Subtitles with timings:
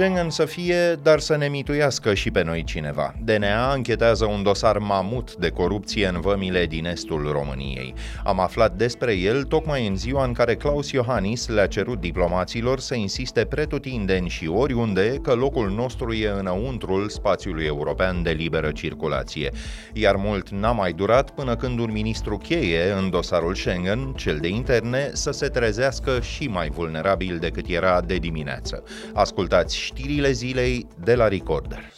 [0.00, 3.14] Schengen să fie, dar să ne mituiască și pe noi cineva.
[3.24, 7.94] DNA închetează un dosar mamut de corupție în vămile din estul României.
[8.24, 12.94] Am aflat despre el tocmai în ziua în care Claus Iohannis le-a cerut diplomaților să
[12.94, 19.50] insiste pretutindeni și oriunde că locul nostru e înăuntrul spațiului european de liberă circulație.
[19.92, 24.48] Iar mult n-a mai durat până când un ministru cheie în dosarul Schengen, cel de
[24.48, 28.82] interne, să se trezească și mai vulnerabil decât era de dimineață.
[29.14, 31.92] Ascultați știrile zilei de la Recorder.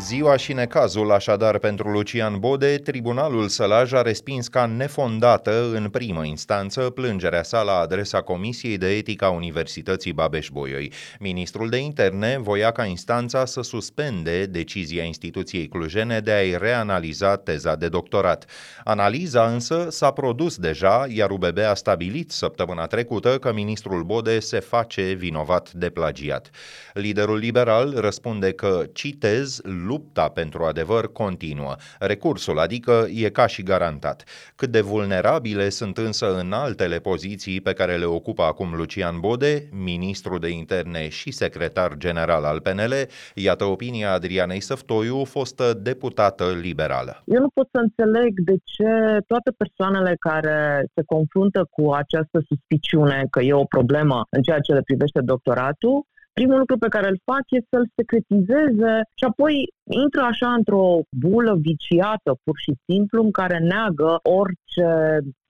[0.00, 6.24] Ziua și necazul așadar pentru Lucian Bode, Tribunalul Sălaj a respins ca nefondată în primă
[6.24, 10.92] instanță plângerea sa la adresa Comisiei de Etică a Universității Babeș-Bolyai.
[11.18, 17.74] Ministrul de Interne voia ca instanța să suspende decizia instituției clujene de a-i reanaliza teza
[17.74, 18.44] de doctorat.
[18.84, 24.60] Analiza însă s-a produs deja, iar UBB a stabilit săptămâna trecută că ministrul Bode se
[24.60, 26.50] face vinovat de plagiat.
[26.94, 29.60] Liderul liberal răspunde că, citez,
[29.90, 31.74] lupta pentru adevăr continuă.
[31.98, 34.24] Recursul, adică, e ca și garantat.
[34.56, 39.68] Cât de vulnerabile sunt însă în altele poziții pe care le ocupă acum Lucian Bode,
[39.72, 42.94] ministru de interne și secretar general al PNL,
[43.34, 47.22] iată opinia Adrianei Săftoiu, fostă deputată liberală.
[47.26, 48.90] Eu nu pot să înțeleg de ce
[49.26, 54.72] toate persoanele care se confruntă cu această suspiciune că e o problemă în ceea ce
[54.72, 59.54] le privește doctoratul, primul lucru pe care îl fac este să-l secretizeze și apoi
[60.02, 64.88] intră așa într-o bulă viciată, pur și simplu, în care neagă orice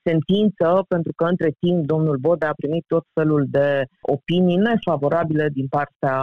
[0.09, 5.67] sentință, pentru că între timp domnul Bode a primit tot felul de opinii nefavorabile din
[5.77, 6.17] partea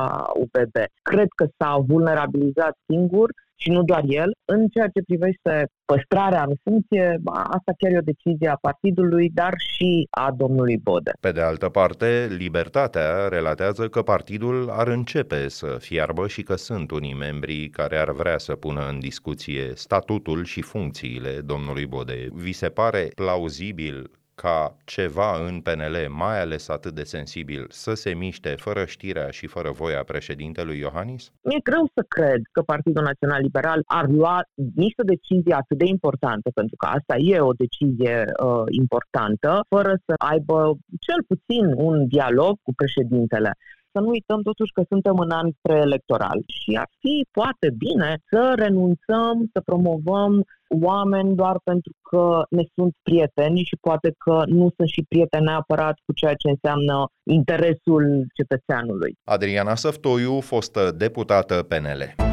[0.43, 0.75] UPB.
[1.01, 4.31] Cred că s-a vulnerabilizat singur și nu doar el.
[4.45, 9.53] În ceea ce privește păstrarea în funcție, asta chiar e o decizie a partidului, dar
[9.57, 11.11] și a domnului Bode.
[11.19, 16.91] Pe de altă parte, Libertatea relatează că partidul ar începe să fiarbă și că sunt
[16.91, 22.27] unii membri care ar vrea să pună în discuție statutul și funcțiile domnului Bode.
[22.33, 24.11] Vi se pare plauzibil
[24.41, 29.47] ca ceva în PNL, mai ales atât de sensibil, să se miște fără știrea și
[29.47, 31.31] fără voia președintelui Iohannis?
[31.41, 34.37] Mi-e greu să cred că Partidul Național Liberal ar lua
[34.75, 40.13] niște decizie atât de importantă, pentru că asta e o decizie uh, importantă, fără să
[40.17, 40.57] aibă
[40.99, 43.51] cel puțin un dialog cu președintele
[43.97, 48.53] să nu uităm totuși că suntem în an preelectoral și ar fi poate bine să
[48.55, 50.45] renunțăm să promovăm
[50.81, 55.95] oameni doar pentru că ne sunt prieteni și poate că nu sunt și prieteni neapărat
[56.05, 59.13] cu ceea ce înseamnă interesul cetățeanului.
[59.23, 62.26] Adriana Săftoiu, fostă deputată PNL.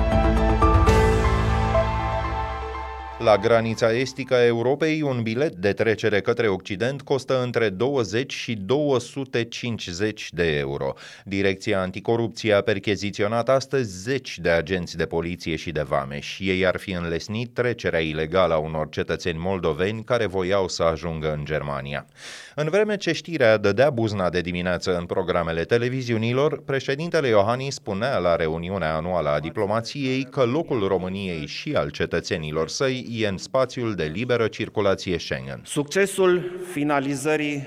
[3.18, 8.54] La granița estică a Europei, un bilet de trecere către Occident costă între 20 și
[8.54, 10.94] 250 de euro.
[11.24, 16.66] Direcția Anticorupție a percheziționat astăzi zeci de agenți de poliție și de vame și ei
[16.66, 22.06] ar fi înlesnit trecerea ilegală a unor cetățeni moldoveni care voiau să ajungă în Germania.
[22.54, 28.36] În vreme ce știrea dădea buzna de dimineață în programele televiziunilor, președintele Iohannis spunea la
[28.36, 34.04] reuniunea anuală a diplomației că locul României și al cetățenilor săi e în spațiul de
[34.04, 35.60] liberă circulație Schengen.
[35.62, 37.62] Succesul finalizării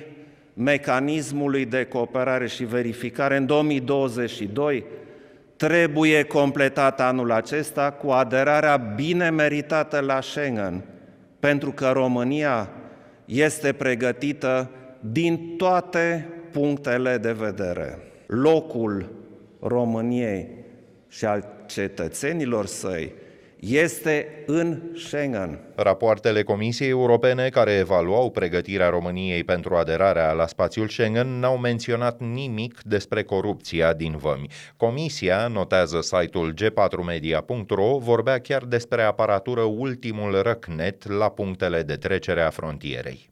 [0.53, 4.83] mecanismului de cooperare și verificare în 2022
[5.55, 10.83] trebuie completat anul acesta cu aderarea bine meritată la Schengen,
[11.39, 12.69] pentru că România
[13.25, 17.99] este pregătită din toate punctele de vedere.
[18.27, 19.11] Locul
[19.59, 20.47] României
[21.07, 23.11] și al cetățenilor săi
[23.59, 25.59] este în Schengen.
[25.75, 32.79] Rapoartele Comisiei Europene care evaluau pregătirea României pentru aderarea la spațiul Schengen n-au menționat nimic
[32.83, 34.47] despre corupția din vămi.
[34.77, 42.49] Comisia, notează site-ul g4media.ro, vorbea chiar despre aparatură ultimul răcnet la punctele de trecere a
[42.49, 43.29] frontierei.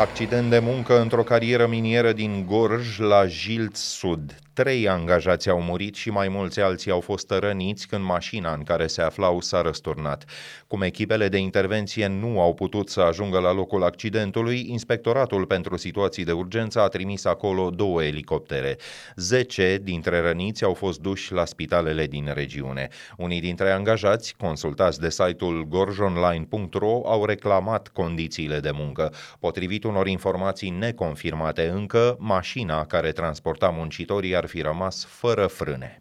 [0.00, 4.38] Accident de muncă într-o carieră minieră din Gorj la Jilț Sud.
[4.52, 8.86] Trei angajați au murit și mai mulți alții au fost răniți când mașina în care
[8.86, 10.24] se aflau s-a răsturnat.
[10.66, 16.24] Cum echipele de intervenție nu au putut să ajungă la locul accidentului, Inspectoratul pentru Situații
[16.24, 18.76] de Urgență a trimis acolo două elicoptere.
[19.16, 22.88] Zece dintre răniți au fost duși la spitalele din regiune.
[23.16, 29.12] Unii dintre angajați, consultați de site-ul gorjonline.ro, au reclamat condițiile de muncă.
[29.40, 35.98] Potrivit unor informații neconfirmate încă, mașina care transporta muncitorii ar fi rămas fără frâne.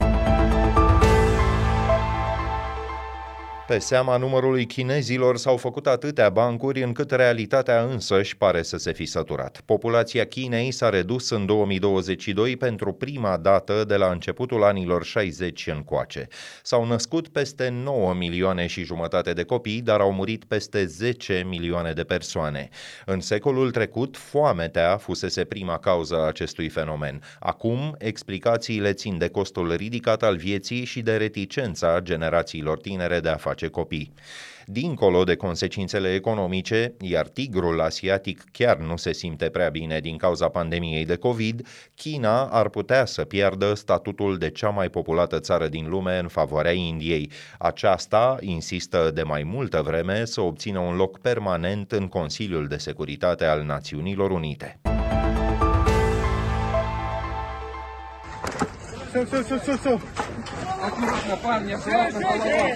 [3.69, 9.06] Pe seama numărului chinezilor s-au făcut atâtea bancuri încât realitatea însăși pare să se fi
[9.06, 9.62] săturat.
[9.66, 16.27] Populația Chinei s-a redus în 2022 pentru prima dată de la începutul anilor 60 încoace.
[16.63, 21.92] S-au născut peste 9 milioane și jumătate de copii, dar au murit peste 10 milioane
[21.92, 22.69] de persoane.
[23.06, 27.22] În secolul trecut, foametea fusese prima cauză a acestui fenomen.
[27.39, 33.36] Acum, explicațiile țin de costul ridicat al vieții și de reticența generațiilor tinere de a
[33.36, 34.14] face face copii.
[34.66, 40.48] Dincolo de consecințele economice, iar tigrul asiatic chiar nu se simte prea bine din cauza
[40.48, 45.90] pandemiei de COVID, China ar putea să piardă statutul de cea mai populată țară din
[45.90, 47.32] lume în favoarea Indiei.
[47.58, 53.46] Aceasta insistă de mai multă vreme să obțină un loc permanent în Consiliul de Securitate
[53.46, 54.80] al Națiunilor Unite.
[59.14, 60.00] So, so, so, so, so.
[60.81, 62.70] Аккуратно, парни, аккуратно, голова.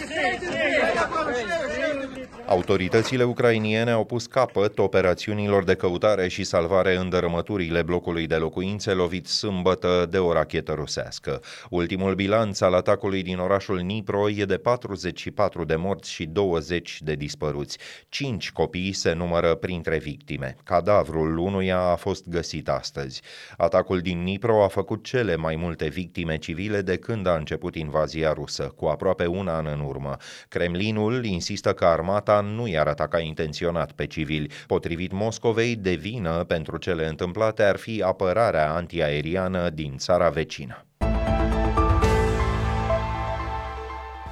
[2.48, 8.92] Autoritățile ucrainiene au pus capăt operațiunilor de căutare și salvare în dărâmăturile blocului de locuințe
[8.92, 11.42] lovit sâmbătă de o rachetă rusească.
[11.70, 17.14] Ultimul bilanț al atacului din orașul Nipro e de 44 de morți și 20 de
[17.14, 17.78] dispăruți.
[18.10, 20.56] Cinci copii se numără printre victime.
[20.64, 23.22] Cadavrul unuia a fost găsit astăzi.
[23.58, 28.34] Atacul din Nipro a făcut cele mai multe victime civile de când a început invazia
[28.34, 30.18] rusă, cu aproape un an în urmă.
[30.50, 34.52] Kremlinul insistă că armata nu i-ar ataca intenționat pe civili.
[34.68, 40.86] Potrivit Moscovei, de vină pentru cele întâmplate ar fi apărarea antiaeriană din țara vecină.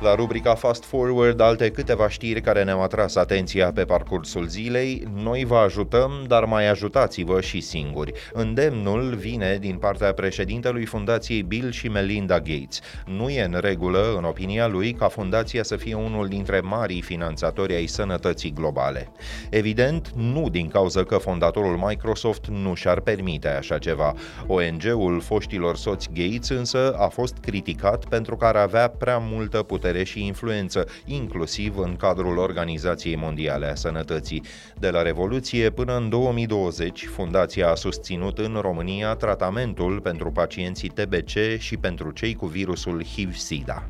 [0.02, 5.08] La rubrica Fast Forward, alte câteva știri care ne-au atras atenția pe parcursul zilei.
[5.24, 8.12] Noi vă ajutăm, dar mai ajutați-vă și singuri.
[8.34, 12.80] Îndemnul vine din partea președintelui Fundației Bill și Melinda Gates.
[13.06, 17.76] Nu e în regulă, în opinia lui, ca fundația să fie unul dintre marii finanțatori
[17.76, 19.12] ai sănătății globale.
[19.50, 24.14] Evident, nu din cauza că fondatorul Microsoft nu și-ar permite așa ceva.
[24.48, 29.90] ONG-ul foștilor soți Gates însă a fost criticat pentru că ar avea prea multă putere
[29.92, 34.44] putere și influență, inclusiv în cadrul Organizației Mondiale a Sănătății.
[34.80, 41.60] De la Revoluție până în 2020, fundația a susținut în România tratamentul pentru pacienții TBC
[41.60, 43.86] și pentru cei cu virusul HIV-SIDA.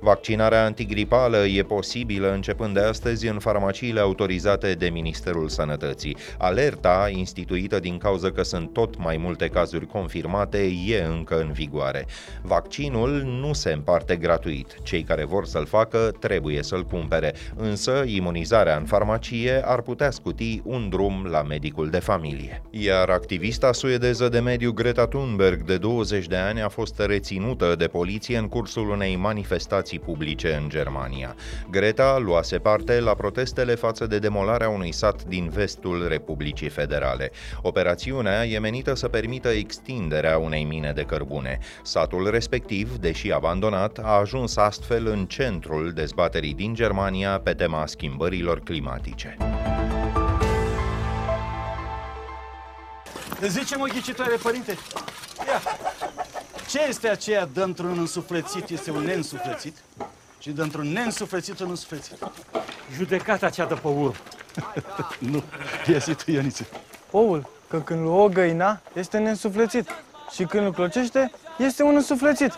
[0.00, 6.16] Vaccinarea antigripală e posibilă începând de astăzi în farmaciile autorizate de Ministerul Sănătății.
[6.38, 12.06] Alerta, instituită din cauza că sunt tot mai multe cazuri confirmate, e încă în vigoare.
[12.42, 13.10] Vaccinul
[13.40, 14.76] nu se împarte gratuit.
[14.82, 20.60] Cei care vor să-l facă trebuie să-l cumpere, însă imunizarea în farmacie ar putea scuti
[20.64, 22.62] un drum la medicul de familie.
[22.70, 27.86] Iar activista suedeză de mediu Greta Thunberg, de 20 de ani, a fost reținută de
[27.86, 31.34] poliție în cursul unei manifestații spații publice în Germania.
[31.70, 37.30] Greta luase parte la protestele față de demolarea unui sat din vestul Republicii Federale.
[37.62, 41.58] Operațiunea e menită să permită extinderea unei mine de cărbune.
[41.82, 48.60] Satul respectiv, deși abandonat, a ajuns astfel în centrul dezbaterii din Germania pe tema schimbărilor
[48.60, 49.36] climatice.
[53.40, 54.76] Zice mă ghicitoare, părinte,
[55.46, 55.60] ia,
[56.68, 59.76] ce este aceea dă-într-un însuflețit este un neînsuflețit
[60.38, 62.16] și dă-într-un neînsuflețit un însuflețit?
[62.96, 64.14] Judecata cea de pe urmă.
[65.32, 65.42] nu,
[65.92, 66.66] ia zi tu, Ioniță.
[67.10, 69.88] Oul, că când îl o găina, este neînsuflețit.
[70.34, 72.52] Și când îl clocește, este un însuflețit.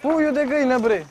[0.00, 1.06] Puiul de găină, bre!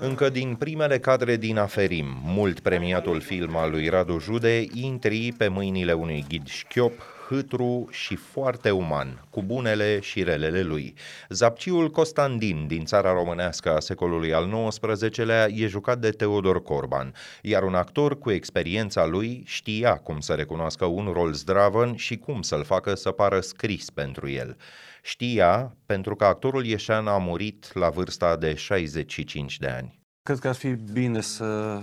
[0.00, 5.48] Încă din primele cadre din Aferim, mult premiatul film al lui Radu Jude, intri pe
[5.48, 6.92] mâinile unui ghid șchiop,
[7.30, 10.94] hâtru și foarte uman, cu bunele și relele lui.
[11.28, 17.62] Zapciul Costandin din țara românească a secolului al XIX-lea e jucat de Teodor Corban, iar
[17.62, 22.64] un actor cu experiența lui știa cum să recunoască un rol zdravăn și cum să-l
[22.64, 24.56] facă să pară scris pentru el.
[25.02, 29.98] Știa pentru că actorul Ieșan a murit la vârsta de 65 de ani.
[30.22, 31.80] Cred că ar fi bine să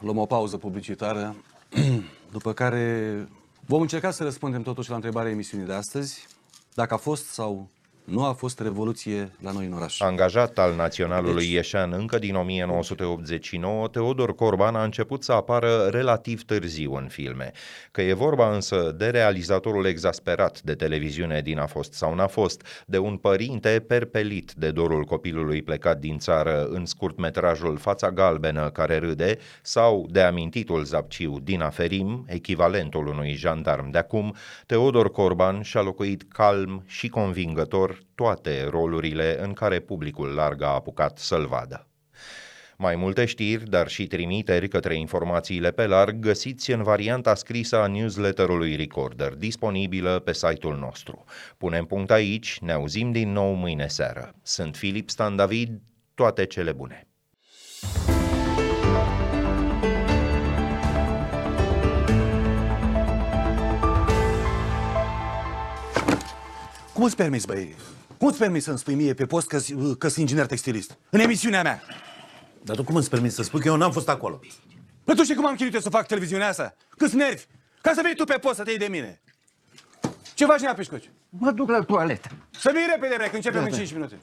[0.00, 1.36] luăm o pauză publicitară,
[2.32, 3.28] după care
[3.70, 6.26] vom încerca să răspundem totuși la întrebarea emisiunii de astăzi,
[6.74, 7.68] dacă a fost sau
[8.10, 10.00] nu a fost revoluție la noi în oraș.
[10.00, 11.52] Angajat al Naționalului deci...
[11.52, 17.52] Ieșan încă din 1989, Teodor Corban a început să apară relativ târziu în filme.
[17.90, 22.84] Că e vorba însă de realizatorul exasperat de televiziune din A fost sau n-a fost,
[22.86, 28.98] de un părinte perpelit de dorul copilului plecat din țară în scurtmetrajul Fața Galbenă care
[28.98, 34.34] râde, sau de amintitul zapciu din Aferim, echivalentul unui jandarm de acum,
[34.66, 41.18] Teodor Corban și-a locuit calm și convingător toate rolurile în care publicul larg a apucat
[41.18, 41.84] să-l vadă.
[42.76, 47.86] Mai multe știri, dar și trimiteri către informațiile pe larg găsiți în varianta scrisă a
[47.86, 51.24] newsletterului Recorder, disponibilă pe site-ul nostru.
[51.56, 54.34] Punem punct aici, ne auzim din nou mâine seară.
[54.42, 55.80] Sunt Filip Stan David,
[56.14, 57.09] toate cele bune!
[67.00, 67.74] Cum îți permiți, băi?
[68.18, 69.58] Cum îți permiți să-mi spui mie pe post că,
[69.98, 70.96] că sunt inginer textilist?
[71.10, 71.82] În emisiunea mea!
[72.62, 74.40] Dar tu cum îți permiți să spui că eu n-am fost acolo?
[75.04, 76.74] Păi tu știi cum am chinuit eu să fac televiziunea asta?
[76.96, 77.44] Câți nervi!
[77.80, 79.20] Ca să vii tu pe post să te iei de mine!
[80.34, 81.10] Ce faci, nea, pișcoci?
[81.28, 82.28] Mă duc la toaletă.
[82.50, 84.18] Să vii repede, bre, că începem în 5 minute.